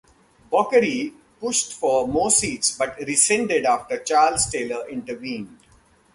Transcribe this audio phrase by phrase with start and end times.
[0.49, 5.59] Bockarie pushed for more seats but rescinded after Charles Taylor intervened.